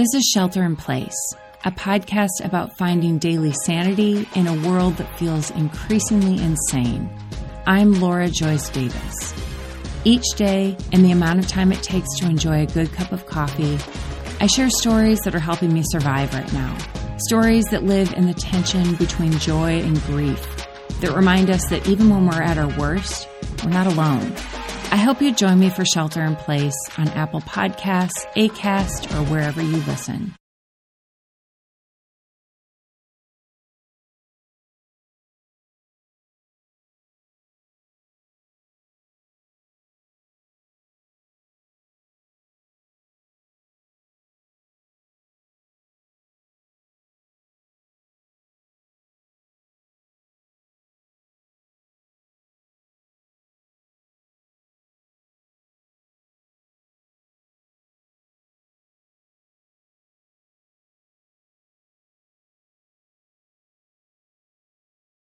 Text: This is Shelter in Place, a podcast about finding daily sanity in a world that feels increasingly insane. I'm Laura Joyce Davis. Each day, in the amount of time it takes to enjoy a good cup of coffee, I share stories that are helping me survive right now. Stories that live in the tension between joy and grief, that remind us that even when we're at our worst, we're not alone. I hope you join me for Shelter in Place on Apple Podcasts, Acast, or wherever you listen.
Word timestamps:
This 0.00 0.14
is 0.14 0.32
Shelter 0.34 0.64
in 0.64 0.76
Place, 0.76 1.34
a 1.62 1.70
podcast 1.70 2.42
about 2.42 2.74
finding 2.78 3.18
daily 3.18 3.52
sanity 3.66 4.26
in 4.34 4.46
a 4.46 4.66
world 4.66 4.96
that 4.96 5.18
feels 5.18 5.50
increasingly 5.50 6.42
insane. 6.42 7.10
I'm 7.66 8.00
Laura 8.00 8.30
Joyce 8.30 8.70
Davis. 8.70 9.34
Each 10.04 10.24
day, 10.36 10.74
in 10.90 11.02
the 11.02 11.10
amount 11.12 11.40
of 11.40 11.48
time 11.48 11.70
it 11.70 11.82
takes 11.82 12.08
to 12.16 12.24
enjoy 12.24 12.62
a 12.62 12.66
good 12.66 12.90
cup 12.92 13.12
of 13.12 13.26
coffee, 13.26 13.78
I 14.40 14.46
share 14.46 14.70
stories 14.70 15.20
that 15.20 15.34
are 15.34 15.38
helping 15.38 15.70
me 15.70 15.82
survive 15.84 16.32
right 16.32 16.50
now. 16.54 16.74
Stories 17.28 17.66
that 17.66 17.84
live 17.84 18.14
in 18.14 18.26
the 18.26 18.32
tension 18.32 18.94
between 18.94 19.32
joy 19.32 19.82
and 19.82 20.00
grief, 20.04 20.66
that 21.02 21.14
remind 21.14 21.50
us 21.50 21.68
that 21.68 21.86
even 21.86 22.08
when 22.08 22.24
we're 22.24 22.40
at 22.40 22.56
our 22.56 22.74
worst, 22.78 23.28
we're 23.62 23.68
not 23.68 23.86
alone. 23.86 24.34
I 24.92 24.96
hope 24.96 25.22
you 25.22 25.32
join 25.32 25.60
me 25.60 25.70
for 25.70 25.84
Shelter 25.84 26.20
in 26.24 26.34
Place 26.34 26.74
on 26.98 27.06
Apple 27.10 27.42
Podcasts, 27.42 28.26
Acast, 28.34 29.14
or 29.14 29.24
wherever 29.30 29.62
you 29.62 29.76
listen. 29.76 30.34